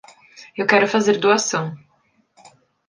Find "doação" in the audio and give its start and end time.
1.19-1.77